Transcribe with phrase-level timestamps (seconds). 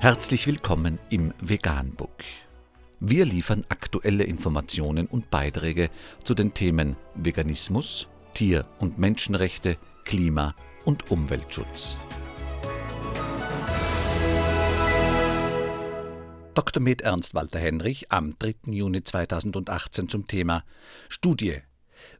[0.00, 2.22] Herzlich willkommen im Veganbook.
[3.00, 5.90] Wir liefern aktuelle Informationen und Beiträge
[6.22, 10.54] zu den Themen Veganismus, Tier- und Menschenrechte, Klima-
[10.84, 11.98] und Umweltschutz.
[16.54, 16.80] Dr.
[16.80, 18.54] Med Ernst Walter Henrich am 3.
[18.66, 20.62] Juni 2018 zum Thema
[21.08, 21.58] Studie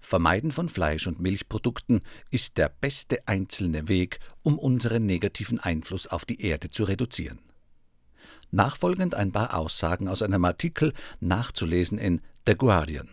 [0.00, 2.00] Vermeiden von Fleisch- und Milchprodukten
[2.32, 7.38] ist der beste einzelne Weg, um unseren negativen Einfluss auf die Erde zu reduzieren.
[8.50, 13.08] Nachfolgend ein paar Aussagen aus einem Artikel nachzulesen in The Guardian.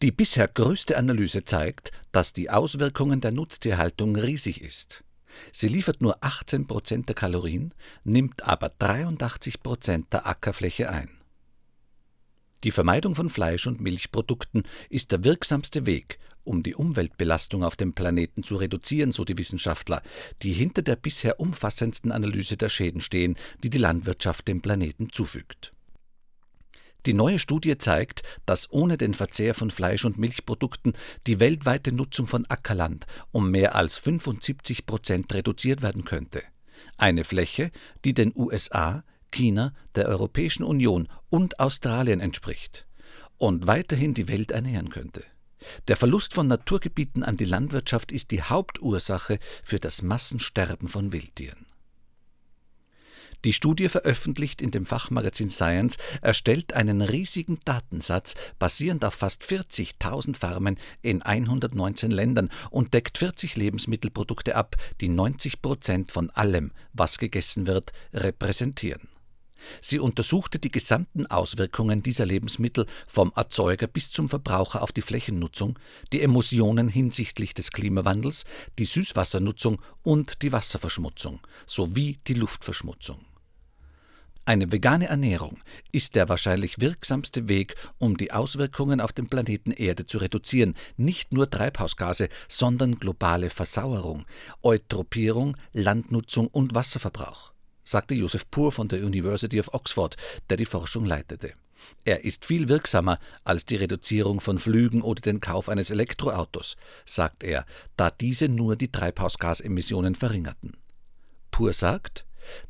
[0.00, 5.02] Die bisher größte Analyse zeigt, dass die Auswirkungen der Nutztierhaltung riesig ist.
[5.52, 11.17] Sie liefert nur 18 Prozent der Kalorien, nimmt aber 83 Prozent der Ackerfläche ein.
[12.64, 17.92] Die Vermeidung von Fleisch- und Milchprodukten ist der wirksamste Weg, um die Umweltbelastung auf dem
[17.92, 20.02] Planeten zu reduzieren, so die Wissenschaftler,
[20.42, 25.72] die hinter der bisher umfassendsten Analyse der Schäden stehen, die die Landwirtschaft dem Planeten zufügt.
[27.06, 30.94] Die neue Studie zeigt, dass ohne den Verzehr von Fleisch- und Milchprodukten
[31.28, 36.42] die weltweite Nutzung von Ackerland um mehr als 75 Prozent reduziert werden könnte.
[36.96, 37.70] Eine Fläche,
[38.04, 42.86] die den USA, China, der Europäischen Union und Australien entspricht
[43.36, 45.22] und weiterhin die Welt ernähren könnte.
[45.88, 51.66] Der Verlust von Naturgebieten an die Landwirtschaft ist die Hauptursache für das Massensterben von Wildtieren.
[53.44, 60.36] Die Studie veröffentlicht in dem Fachmagazin Science erstellt einen riesigen Datensatz basierend auf fast 40.000
[60.36, 67.18] Farmen in 119 Ländern und deckt 40 Lebensmittelprodukte ab, die 90 Prozent von allem, was
[67.18, 69.08] gegessen wird, repräsentieren.
[69.82, 75.78] Sie untersuchte die gesamten Auswirkungen dieser Lebensmittel vom Erzeuger bis zum Verbraucher auf die Flächennutzung,
[76.12, 78.44] die Emissionen hinsichtlich des Klimawandels,
[78.78, 83.24] die Süßwassernutzung und die Wasserverschmutzung sowie die Luftverschmutzung.
[84.48, 85.58] Eine vegane Ernährung
[85.92, 91.34] ist der wahrscheinlich wirksamste Weg, um die Auswirkungen auf den Planeten Erde zu reduzieren, nicht
[91.34, 94.24] nur Treibhausgase, sondern globale Versauerung,
[94.62, 97.52] Eutropierung, Landnutzung und Wasserverbrauch
[97.88, 100.16] sagte Joseph Pur von der University of Oxford,
[100.50, 101.52] der die Forschung leitete.
[102.04, 107.42] Er ist viel wirksamer als die Reduzierung von Flügen oder den Kauf eines Elektroautos, sagt
[107.42, 107.64] er,
[107.96, 110.76] da diese nur die Treibhausgasemissionen verringerten.
[111.50, 112.26] Pur sagt,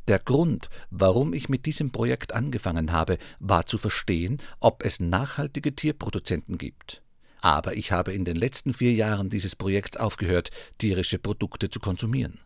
[0.08, 5.74] der Grund, warum ich mit diesem Projekt angefangen habe, war zu verstehen, ob es nachhaltige
[5.74, 7.02] Tierproduzenten gibt.
[7.40, 12.40] Aber ich habe in den letzten vier Jahren dieses Projekts aufgehört, tierische Produkte zu konsumieren.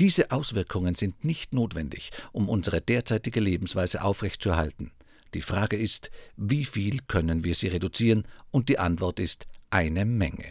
[0.00, 4.92] Diese Auswirkungen sind nicht notwendig, um unsere derzeitige Lebensweise aufrechtzuerhalten.
[5.34, 8.26] Die Frage ist, wie viel können wir sie reduzieren?
[8.50, 10.44] Und die Antwort ist eine Menge.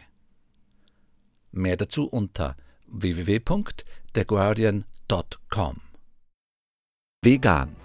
[1.51, 2.55] Mehr dazu unter
[2.88, 5.81] www.theguardian.com.
[7.23, 7.75] Vegan,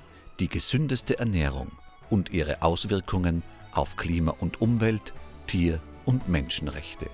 [0.40, 1.70] die gesündeste Ernährung
[2.08, 5.12] und ihre Auswirkungen auf Klima und Umwelt,
[5.46, 7.10] Tier- und Menschenrechte.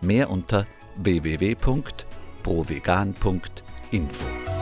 [0.00, 4.61] Mehr unter www.theguardian.com provegan.info.